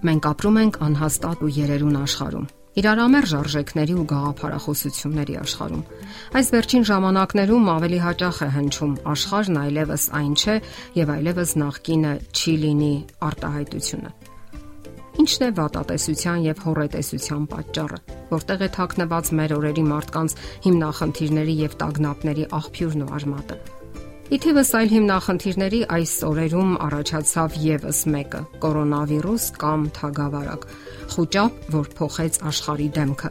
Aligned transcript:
Մենք 0.00 0.26
ապրում 0.30 0.58
ենք 0.60 0.76
անհաստատ 0.86 1.40
ու 1.44 1.50
երերուն 1.60 1.96
աշխարհում։ 2.00 2.48
Իրարամերժ 2.80 3.32
արժեքների 3.36 3.94
ու 4.00 4.04
գաղափարախոսությունների 4.10 5.34
աշխարհում։ 5.40 5.82
Այս 6.40 6.50
վերջին 6.54 6.84
ժամանակներում 6.90 7.66
ավելի 7.72 7.98
հաճախ 8.04 8.38
է 8.40 8.48
հնչում 8.54 8.94
աշխարհն 9.12 9.58
այլևս 9.60 10.04
այն 10.20 10.34
չէ 10.40 10.54
եւ 11.00 11.12
այլևս 11.16 11.52
նախկինը 11.64 12.12
չի 12.30 12.54
լինի 12.62 12.94
արտահայտությունը։ 13.28 14.12
Ինչն 15.20 15.44
է 15.44 15.50
վատատեսության 15.58 16.46
եւ 16.46 16.62
հորետեսության 16.64 17.44
պատճառը, 17.50 17.98
որտեղ 18.30 18.64
է 18.64 18.70
թաքնված 18.78 19.32
մեր 19.40 19.54
օրերի 19.58 19.84
մարդկանց 19.90 20.38
հիմնախնդիրների 20.70 21.58
եւ 21.66 21.76
տագնապների 21.82 22.48
աղբյուրն 22.60 23.04
ու 23.04 23.12
արմատը։ 23.20 23.60
Իթիվս 24.30 24.68
այլ 24.78 24.90
հիմնախնդիրների 24.94 25.78
այս 25.90 26.10
օրերում 26.22 26.74
առաջացավ 26.84 27.54
եւս 27.64 28.02
մեկը՝ 28.14 28.42
կորոնավիրուս 28.62 29.46
կամ 29.58 29.86
թագավարակ, 29.96 30.66
խոճապ, 31.14 31.56
որ 31.74 31.88
փոխեց 31.98 32.38
աշխարհի 32.50 32.86
դեմքը։ 32.98 33.30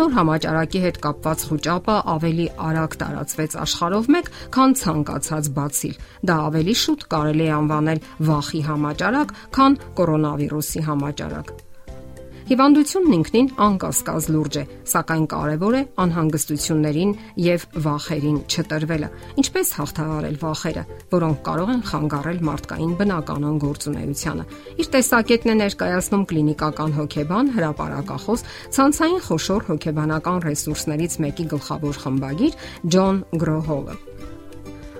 Նոր 0.00 0.10
համաճարակի 0.16 0.82
հետ 0.86 0.98
կապված 1.06 1.44
խոճապը 1.50 1.96
ավելի 2.16 2.48
արագ 2.66 2.98
տարածվեց 3.04 3.56
աշխարհով 3.62 4.10
մեկ, 4.16 4.32
քան 4.58 4.76
ցանկացած 4.82 5.52
բացիլ։ 5.60 5.96
Դա 6.26 6.40
ավելի 6.50 6.76
շուտ 6.82 7.06
կարելի 7.14 7.46
է 7.46 7.54
անվանել 7.60 8.02
վախի 8.26 8.66
համաճարակ, 8.72 9.38
քան 9.54 9.80
կորոնավիրուսի 10.02 10.86
համաճարակ։ 10.90 11.54
Հիվանդությունն 12.46 13.14
ինքնին 13.16 13.46
անկասկած 13.58 14.26
լուրջ 14.30 14.56
է, 14.60 14.62
սակայն 14.86 15.24
կարևոր 15.32 15.76
է 15.76 15.80
անհանգստություններին 16.04 17.14
եւ 17.42 17.64
վախերին 17.86 18.36
չտրվելը։ 18.46 19.08
Ինչպես 19.42 19.72
հաղթահարել 19.80 20.38
վախերը, 20.44 20.84
որոնք 21.16 21.42
կարող 21.50 21.72
են 21.74 21.82
խանգարել 21.90 22.40
մարդկային 22.46 22.94
բնականon 23.02 23.58
գործունեությանը։ 23.66 24.46
Իր 24.78 24.90
տեսակետն 24.94 25.50
է 25.50 25.58
ներկայացնում 25.66 26.26
կլինիկական 26.30 26.96
հոգեբան, 27.02 27.54
հրապարակախոս, 27.58 28.46
ցանցային 28.78 29.24
խոշոր 29.26 29.70
հոգեբանական 29.74 30.38
ռեսուրսներից 30.46 31.18
մեկի 31.26 31.48
գլխավոր 31.56 32.04
խմբագիր 32.06 32.60
Ջոն 32.94 33.24
Գրոհովը։ 33.42 34.15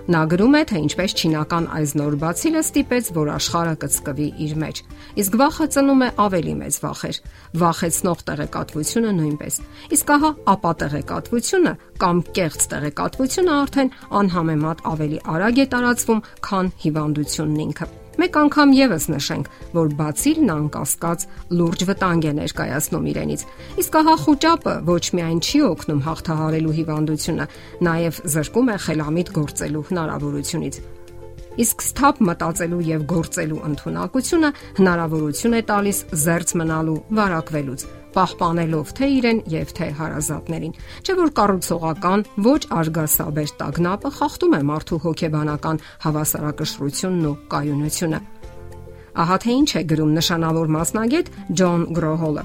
Նա 0.07 0.21
գրում 0.31 0.53
է, 0.55 0.59
թե 0.69 0.79
ինչպես 0.85 1.13
չինական 1.19 1.65
այս 1.77 1.93
նոր 1.99 2.13
բացիլը 2.21 2.61
ստիպեց, 2.63 3.09
որ 3.17 3.31
աշխարհը 3.33 3.73
կծկվի 3.81 4.27
իր 4.45 4.53
մեջ։ 4.61 4.79
Իսկ 5.23 5.35
վախը 5.41 5.67
ծնում 5.75 6.05
է 6.07 6.09
ավելի 6.27 6.55
մեծ 6.61 6.79
վախեր։ 6.85 7.19
Վախեցնող 7.63 8.23
տեղեկատվությունը 8.31 9.13
նույնպես։ 9.19 9.59
Իսկ 9.99 10.15
ահա 10.15 10.31
ապատեղեկատվությունը 10.55 11.77
կամ 12.07 12.25
կեղծ 12.39 12.67
տեղեկատվությունը 12.71 13.55
արդեն 13.67 13.95
անհամեմատ 14.23 14.83
ավելի 14.95 15.23
արագ 15.35 15.63
է 15.67 15.69
տարածվում, 15.75 16.27
քան 16.47 16.75
հիվանդությունն 16.87 17.63
ինքը։ 17.67 18.06
Մեկ 18.17 18.37
անգամ 18.41 18.71
եւս 18.73 19.05
նշենք, 19.13 19.49
որ 19.77 19.89
բացիլն 19.99 20.51
անկասկած 20.53 21.25
լուրջ 21.53 21.83
վտանգ 21.89 22.25
է 22.25 22.31
ներկայացնում 22.37 23.05
իրենից։ 23.11 23.43
Իսկ 23.83 23.97
ահա 24.01 24.15
խոճապը 24.23 24.73
ոչ 24.87 25.03
միայն 25.19 25.41
չի 25.45 25.61
օգնում 25.67 26.01
հաղթահարելու 26.07 26.75
հիվանդությունը, 26.77 27.47
նաեւ 27.87 28.21
զրկում 28.37 28.71
է 28.73 28.77
խելամիտ 28.87 29.31
գործելու 29.37 29.85
հնարավորությունից։ 29.91 30.81
Իսկ 31.57 31.85
սթափ 31.87 32.19
մտածելու 32.21 32.81
եւ 32.85 33.05
գործելու 33.13 33.61
ընտունակությունը 33.69 34.51
հնարավորություն 34.81 35.57
է 35.57 35.61
տալիս 35.73 36.01
զերծ 36.25 36.57
մնալու 36.61 36.99
վարակվելուց 37.17 37.87
պահպանելով 38.17 38.93
թե 38.97 39.07
իրեն 39.17 39.39
եւ 39.53 39.73
թե 39.77 39.87
հարազատներին։ 39.97 40.77
Չէ 41.05 41.13
որ 41.21 41.33
կառուցողական 41.37 42.23
ոչ 42.47 42.61
արգասաբեր 42.77 43.51
տագնապը 43.61 44.11
խախտում 44.17 44.55
է 44.57 44.61
մարդու 44.71 45.01
հոգեբանական 45.05 45.81
հավասարակշռությունն 46.07 47.27
ու 47.29 47.35
կայունությունը։ 47.53 48.21
Ահա 49.17 49.37
թե 49.41 49.51
ինչ 49.57 49.69
է 49.77 49.81
գրում 49.91 50.11
նշանավոր 50.17 50.73
մասնագետ 50.77 51.29
Ջոն 51.57 51.85
Գրոհոլը։ 51.97 52.43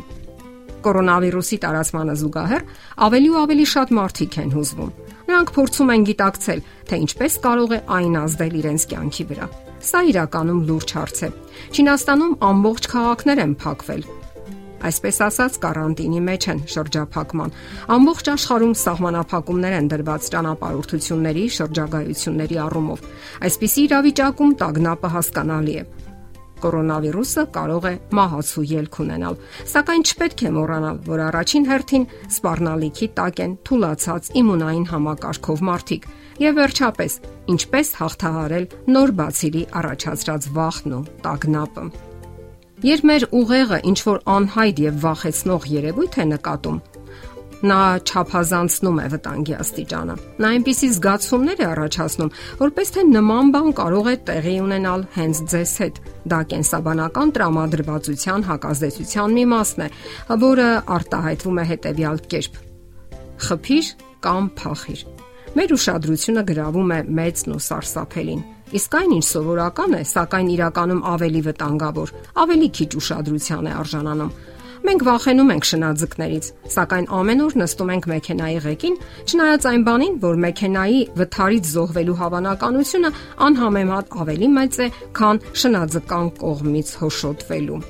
Կորոնավիրուսի 0.83 1.57
տարածմանը 1.63 2.15
զուգահեռ 2.23 2.65
ավելի 3.07 3.29
ու 3.33 3.37
ավելի 3.43 3.67
շատ 3.73 3.93
մարդիկ 3.99 4.39
են 4.43 4.55
հուզվում։ 4.57 4.95
Նրանք 5.29 5.53
փորձում 5.57 5.93
են 5.93 6.07
գիտակցել, 6.09 6.65
թե 6.89 6.99
ինչպես 7.03 7.37
կարող 7.45 7.77
է 7.77 7.79
այն 7.99 8.17
ազդել 8.23 8.57
իրենց 8.63 8.87
կյանքի 8.93 9.27
վրա։ 9.31 9.47
Սա 9.83 10.01
իրականում 10.11 10.65
լուրջ 10.73 10.97
հարց 10.99 11.23
է։ 11.23 11.31
Չինաստանում 11.77 12.35
ամբողջ 12.51 12.91
քաղաքներ 12.93 13.43
են 13.47 13.55
փակվել, 13.63 14.03
այսպես 14.89 15.19
ասած 15.29 15.59
կարանտինի 15.63 16.21
մեջ 16.29 16.47
են 16.53 16.63
շրջափակման։ 16.75 17.57
Ամբողջ 17.97 18.31
աշխարհում 18.35 18.77
սահմանափակումներ 18.83 19.77
են 19.79 19.91
դրված 19.93 20.31
ճանապարհորդությունների, 20.35 21.45
շրջագայությունների 21.59 22.63
առումով։ 22.67 23.11
Այսպիսի 23.49 23.85
իրավիճակում 23.89 24.57
տագնապը 24.63 25.13
հասկանալի 25.17 25.77
է 25.83 25.85
կորոնավիրուսը 26.63 27.45
կարող 27.57 27.87
է 27.91 27.93
մահացու 28.19 28.65
ելք 28.73 28.99
ունենալ։ 29.03 29.39
Սակայն 29.73 30.05
չպետք 30.07 30.45
է 30.47 30.53
մոռանալ, 30.57 31.01
որ 31.09 31.23
առաջին 31.27 31.67
հերթին 31.73 32.07
սպառնալիքի 32.37 33.09
տակ 33.19 33.43
են 33.47 33.57
թուլացած 33.67 34.31
իմունային 34.43 34.87
համակարգով 34.93 35.67
մարդիկ։ 35.73 36.09
Եվ 36.43 36.57
վերջապես, 36.63 37.19
ինչպես 37.57 37.93
հաղթահարել 37.99 38.71
նոր 38.95 39.13
բացիլի 39.19 39.67
առաջացրած 39.83 40.49
վախն 40.57 40.97
ու 40.97 41.05
տագնապը։ 41.27 42.12
Երբ 42.83 43.05
մեր 43.07 43.25
ուղեղը 43.39 43.79
ինչ 43.87 43.99
որ 44.03 44.17
անհայտ 44.33 44.81
եւ 44.83 44.97
վախեցնող 45.03 45.67
երևույթ 45.71 46.17
է 46.19 46.25
նկատում, 46.33 46.79
նա 47.63 47.83
չափազանցնում 48.03 48.97
է 48.99 49.05
վտանգի 49.13 49.55
աստիճանը։ 49.63 50.17
Նա 50.43 50.49
այնպիսի 50.57 50.89
զգացումներ 50.97 51.63
է 51.63 51.67
առաջացնում, 51.69 52.33
որպես 52.59 52.89
թե 52.97 53.05
նման 53.13 53.53
բան 53.55 53.69
կարող 53.79 54.09
է 54.11 54.15
տեղի 54.31 54.55
ունենալ 54.65 55.05
հենց 55.15 55.43
ձեզ 55.53 55.75
հետ։ 55.83 56.01
Դա 56.33 56.41
կենսաբանական 56.53 57.33
տրամադրվածության 57.39 58.47
հակազդեցության 58.51 59.37
մի 59.39 59.45
մասն 59.53 59.85
է, 59.87 59.89
որը 60.43 60.69
արտահայտվում 60.99 61.63
է 61.63 61.67
հետևյալ 61.71 62.19
կերպ. 62.35 62.55
խփիր 63.43 63.87
կամ 64.23 64.45
փախիր։ 64.59 65.01
Մեր 65.53 65.73
ուշադրությունը 65.77 66.43
գրավում 66.51 66.91
է 66.97 66.99
մեծն 67.19 67.55
ու 67.55 67.63
սարսափելին 67.63 68.43
Իսկ 68.73 68.95
այն 68.97 69.11
ինչ 69.19 69.27
սովորական 69.29 69.95
է, 69.99 70.03
սակայն 70.09 70.49
իրականում 70.53 71.05
ավելի 71.13 71.41
վտանգավոր, 71.49 72.13
ավելի 72.43 72.69
քիչ 72.79 72.91
ուշադրության 73.03 73.69
է 73.69 73.73
արժանանում։ 73.83 74.33
Մենք 74.83 75.03
վախենում 75.07 75.51
ենք 75.53 75.67
շնաձկներից, 75.69 76.47
սակայն 76.75 77.05
ամեն 77.19 77.43
օր 77.45 77.53
նստում 77.61 77.91
ենք 77.93 78.07
մեքենայի 78.13 78.57
ղեկին, 78.65 78.97
չնայած 79.31 79.67
այն 79.71 79.85
բանին, 79.87 80.17
որ 80.25 80.41
մեքենայի 80.43 81.01
վթարից 81.21 81.69
զոհվելու 81.73 82.17
հավանականությունը 82.23 83.11
անհամեմատ 83.47 84.17
ավելի 84.25 84.49
մեծ 84.57 84.79
է, 84.83 84.89
քան 85.21 85.43
շնաձկան 85.63 86.33
կողմից 86.43 86.95
հոշոտվելու։ 87.03 87.83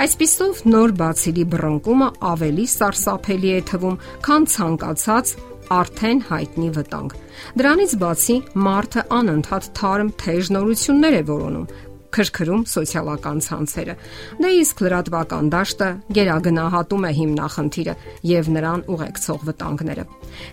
Այսպիսով 0.00 0.60
նոր 0.70 0.92
բացիլի 1.00 1.44
բռնկումը 1.52 2.06
ավելի 2.30 2.62
սարսափելի 2.72 3.50
է 3.56 3.58
թվում, 3.70 3.98
քան 4.24 4.46
ցանկացած 4.54 5.34
արդեն 5.70 6.22
հայտնի 6.30 6.70
վտանգ։ 6.78 7.18
Դրանից 7.60 7.94
բացի 8.00 8.36
մարդը 8.66 9.06
անընդհատ 9.20 9.70
թարմ 9.80 10.10
թեժ 10.20 10.50
նորություններ 10.56 11.16
է 11.20 11.22
որոնում, 11.30 11.70
քրքրում 12.14 12.62
սոցիալական 12.70 13.40
ցանցերը։ 13.44 13.94
Դե 14.42 14.50
իսկ 14.60 14.80
լրատվական 14.84 15.50
դաշտը 15.54 15.88
գերագնահատում 16.16 17.06
է 17.06 17.12
հիմնախնդիրը 17.18 17.94
եւ 18.30 18.50
նրան 18.56 18.82
ուղեկցող 18.94 19.44
վտանգները։ 19.50 20.06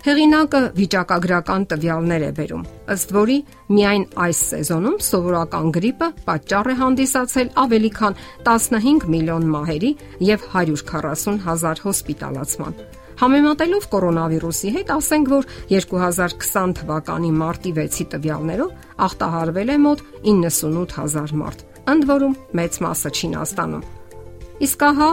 Հեղինակը 0.06 0.60
վիճակագրական 0.78 1.66
տվյալներ 1.72 2.26
է 2.28 2.30
բերում, 2.38 2.64
ըստ 2.94 3.14
որի 3.18 3.38
միայն 3.78 4.06
այս 4.28 4.44
սեզոնում 4.52 5.00
սովորական 5.08 5.74
գրիպը 5.78 6.08
պատճառ 6.28 6.72
է 6.72 6.78
հանդիսացել 6.82 7.52
ավելի 7.64 7.92
քան 7.98 8.18
15 8.48 9.10
միլիոն 9.18 9.50
մահերի 9.58 9.92
եւ 10.30 10.48
140 10.54 11.44
հազար 11.48 11.84
հոսպիտալացման։ 11.88 12.82
Համեմատելով 13.18 13.86
կորոնավիրուսի 13.90 14.68
հետ, 14.76 14.90
ասենք 14.94 15.30
որ 15.32 15.46
2020 15.72 16.74
թվականի 16.78 17.30
մարտի 17.34 17.72
6-ի 17.74 18.04
տվյալներով 18.12 18.84
ախտահարվել 19.08 19.72
է 19.74 19.78
մոտ 19.86 20.04
98000 20.30 21.34
մարդ, 21.40 21.64
ընդ 21.94 22.06
որում 22.12 22.36
մեծ 22.60 22.78
մասը 22.86 23.12
Չինաստանում։ 23.18 23.82
Իսկ 24.68 24.86
ահա 24.90 25.10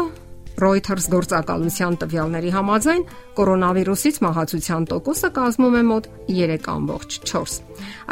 Reuters 0.56 1.10
գործակալության 1.12 1.96
տվյալների 2.00 2.52
համաձայն 2.56 3.02
կորոնավիրուսից 3.36 4.20
մահացության 4.24 4.86
տոկոսը 4.92 5.30
կազմում 5.36 5.76
է 5.76 5.82
մոտ 5.90 6.08
3.4։ 6.32 7.56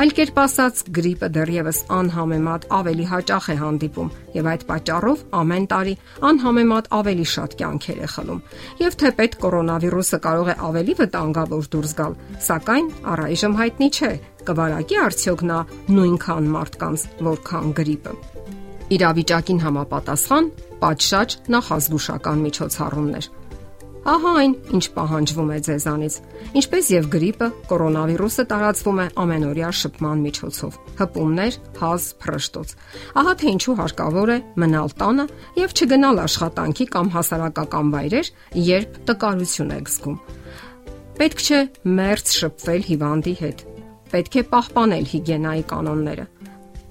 Այլ 0.03 0.11
կերպ 0.17 0.41
ասած, 0.43 0.81
գրիպը 0.97 1.29
դեռևս 1.37 1.79
անհամեմատ 1.97 2.67
ավելի 2.79 3.05
հաճախ 3.13 3.47
է 3.53 3.55
հանդիպում 3.63 4.11
եւ 4.33 4.49
այդ 4.53 4.65
պատճառով 4.73 5.23
ամեն 5.39 5.67
տարի 5.73 5.95
անհամեմատ 6.33 6.91
ավելի 6.99 7.27
շատ 7.33 7.55
կյանքեր 7.63 8.03
է 8.03 8.11
խլում։ 8.13 8.43
Եվ 8.83 8.99
թեպետ 9.03 9.39
կորոնավիրուսը 9.43 10.19
կարող 10.27 10.51
է 10.51 10.57
ավելի 10.67 10.97
վտանգավոր 10.99 11.71
դուրս 11.77 11.95
գալ, 12.03 12.19
սակայն 12.49 12.91
առայժմ 13.13 13.57
հայտնի 13.63 13.89
չէ 13.93 14.11
կվարակի 14.43 14.99
արդյոք 15.07 15.47
նա 15.53 15.63
նույնքան 15.95 16.51
մարդկանց, 16.57 17.07
որքան 17.31 17.73
գրիպը։ 17.79 18.17
Իրավիճակին 18.91 19.63
համապատասխան 19.63 20.49
պատշաճ 20.83 21.37
նախազգուշական 21.53 22.43
միջոցառումներ։ 22.43 23.29
Ահա 24.03 24.31
այն, 24.35 24.53
ինչ 24.75 24.85
պահանջվում 24.97 25.51
է 25.55 25.57
ձեզանից։ 25.63 26.15
Ինչպես 26.59 26.87
եւ 26.91 27.05
գրիպը, 27.13 27.47
կորոնավիրուսը 27.69 28.43
տարածվում 28.51 28.97
է 28.99 29.05
ամենօրյա 29.23 29.69
շփման 29.79 30.23
միջոցով։ 30.27 30.75
Հպումներ, 30.99 31.57
հազ, 31.79 32.07
փրշտոց։ 32.19 32.73
Ահա 33.23 33.33
թե 33.39 33.47
ինչու 33.53 33.75
հարկավոր 33.79 34.33
է 34.33 34.37
մնալ 34.59 34.91
տանը 34.99 35.25
եւ 35.63 35.75
չգնալ 35.79 36.19
աշխատանքի 36.27 36.87
կամ 36.97 37.13
հասարակական 37.15 37.93
վայրեր, 37.95 38.27
երբ 38.67 38.99
տկարություն 39.07 39.73
եք 39.79 39.93
զգում։ 39.93 40.19
Պետք 41.23 41.47
չէ 41.47 41.61
մերց 42.03 42.35
շփվել 42.43 42.85
հիվանդի 42.91 43.35
հետ։ 43.39 43.65
Պետք 44.11 44.35
է 44.35 44.43
պահպանել 44.51 45.05
հիգիենայի 45.13 45.63
կանոնները։ 45.71 46.25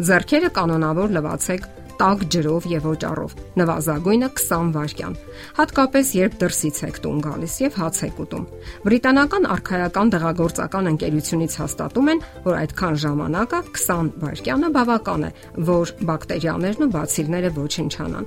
Ձեռքերը 0.03 0.49
կանոնավոր 0.57 1.13
լվացեք 1.19 1.67
տաք 2.03 2.23
ջրով 2.35 2.65
եւ 2.67 2.87
օճառով։ 2.91 3.35
Նվազագույնը 3.61 4.29
20 4.35 4.71
վայրկյան։ 4.75 5.13
Հատկապես 5.59 6.09
երբ 6.19 6.35
դրսից 6.43 6.81
եք 6.89 6.97
տուն 7.05 7.21
գալիս 7.27 7.55
եւ 7.63 7.77
հաց 7.79 8.01
եք 8.09 8.21
ուտում։ 8.25 8.47
Բրիտանական 8.89 9.47
արխայական 9.55 10.13
դեղագործական 10.17 10.91
ընկերությունից 10.93 11.57
հաստատում 11.63 12.11
են, 12.13 12.23
որ 12.49 12.59
այդքան 12.63 12.99
ժամանակը 13.07 13.61
20 13.79 14.11
վայրկյանը 14.23 14.73
բավական 14.83 15.23
է, 15.23 15.31
որ 15.71 15.95
բակտերիաներն 16.11 16.83
ու 16.83 16.93
բացիլները 16.99 17.55
ոչնչանան։ 17.63 18.27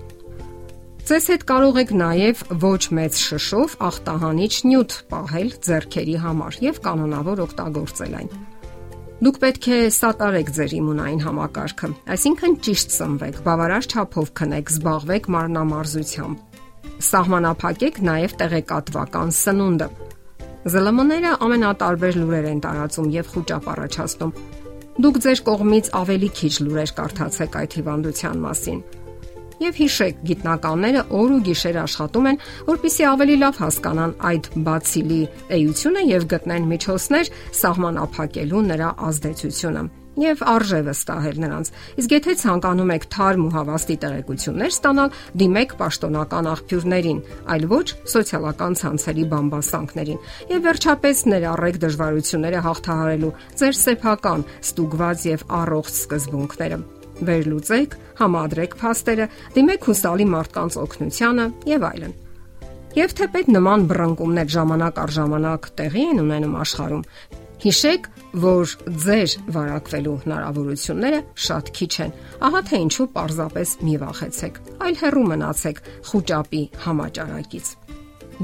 Ձեզ 1.06 1.26
հետ 1.36 1.44
կարող 1.46 1.76
եք 1.84 1.92
նաև 2.00 2.40
ոչ 2.64 2.84
մեծ 2.98 3.18
շշով 3.28 3.76
ախտահանիչ 3.92 4.54
նյութ 4.72 4.96
պահել 5.12 5.52
ձեռքերի 5.68 6.16
համար 6.24 6.58
եւ 6.66 6.80
կանոնավոր 6.88 7.44
օգտագործել 7.46 8.16
այն։ 8.24 8.32
Դուք 9.24 9.38
պետք 9.40 9.68
է 9.72 9.76
սատարեք 9.96 10.50
ձեր 10.58 10.72
իմունային 10.76 11.22
համակարգը, 11.24 11.88
այսինքն 12.16 12.56
ճիշտ 12.66 12.96
սնվեք, 12.96 13.38
բավարար 13.46 13.86
չափով 13.88 14.32
քնեք, 14.36 14.72
զբաղվեք 14.76 15.30
մարմնամարզությամբ։ 15.36 16.60
Սահմանափակեք 17.10 18.02
նաև 18.10 18.36
տեղեկատվական 18.42 19.32
սնունդը։ 19.40 19.88
ԶԼՄ-ները 20.66 21.32
ամենատարբեր 21.48 22.20
լուրեր 22.20 22.50
են 22.52 22.62
տարածում 22.68 23.10
եւ 23.16 23.32
խոճապ 23.36 23.72
առաջացնում։ 23.76 24.36
Դուք 25.06 25.24
ձեր 25.24 25.40
կողմից 25.48 25.90
ավելի 26.04 26.30
քիչ 26.36 26.54
լուրեր 26.66 26.96
կարդացեք 27.00 27.60
այդ 27.64 27.80
հիվանդության 27.80 28.46
մասին 28.50 28.80
Եվ 29.64 29.78
հիշեք, 29.80 30.24
գիտնականները 30.28 31.02
օր 31.16 31.34
ու 31.36 31.42
գիշեր 31.48 31.78
աշխատում 31.86 32.26
են, 32.32 32.40
որpիսի 32.68 33.06
ավելի 33.08 33.36
լավ 33.44 33.60
հասկանան 33.64 34.16
այդ 34.30 34.50
բացիլի 34.68 35.20
էությունը 35.58 36.08
եւ 36.12 36.26
գտնեն 36.36 36.72
միջոցներ 36.76 37.30
սահմանափակելու 37.64 38.66
նրա 38.72 38.90
ազդեցությունը 39.10 39.86
եւ 40.16 40.44
արժե 40.48 40.80
վստահել 40.88 41.40
նրանց։ 41.44 41.72
Իսկ 42.00 42.14
եթե 42.16 42.36
ցանկանում 42.40 42.94
եք 42.96 43.08
թարմ 43.16 43.42
ու 43.46 43.52
հավաստի 43.56 43.98
տեղեկություններ 44.04 44.72
ստանալ, 44.76 45.10
դիմեք 45.44 45.76
պաշտոնական 45.82 46.50
աղբյուրներին, 46.56 47.20
այլ 47.52 47.68
ոչ 47.76 47.88
սոցիալական 48.16 48.80
ցանցերի 48.80 49.28
բամբասանքներին։ 49.36 50.24
Եվ 50.56 50.66
վերջապես 50.72 51.24
ներառեք 51.36 51.82
դժվարությունները 51.84 52.66
հաղթահարելու 52.72 53.38
ձեր 53.60 53.80
սեփական, 53.84 54.50
ստուգված 54.72 55.32
եւ 55.36 55.50
առողջ 55.64 55.96
սկզբունքները 56.06 56.84
վերլուծեք, 57.30 57.96
համադրեք 58.20 58.76
փաստերը, 58.82 59.28
դիմեք 59.56 59.88
հուսալի 59.90 60.28
մարդկանց 60.36 60.78
օգնությանը 60.86 61.48
եւ 61.72 61.88
այլն։ 61.90 62.14
Եվ 62.96 63.16
թեպետ 63.20 63.50
nման 63.52 63.88
բռնկումներ 63.92 64.52
ժամանակ 64.56 65.00
առ 65.04 65.16
ժամանակ 65.16 65.66
տեղի 65.80 66.04
են 66.16 66.22
ունենում 66.26 66.54
աշխարհում, 66.64 67.04
հիշեք, 67.66 68.08
որ 68.46 68.72
ձեր 69.06 69.36
վարակվելու 69.56 70.16
հնարավորությունները 70.26 71.20
շատ 71.46 71.72
քիչ 71.76 71.94
են։ 72.06 72.16
Ահա 72.48 72.62
թե 72.70 72.82
ինչու 72.86 73.08
պարզապես 73.16 73.76
մի 73.86 73.96
վախեցեք, 74.04 74.60
այլ 74.88 75.00
հեռու 75.04 75.28
մնացեք 75.32 75.82
խոճապի 76.12 76.64
համաճարակից։ 76.88 77.72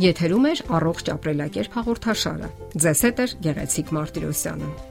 Եթերում 0.02 0.48
է 0.48 0.54
առողջ 0.80 1.12
ապրելակերպ 1.18 1.76
հաղորդաշարը։ 1.82 2.54
Ձեզ 2.80 3.04
հետ 3.08 3.22
է 3.26 3.28
Գեղեցիկ 3.48 3.94
Մարտիրոսյանը։ 4.00 4.91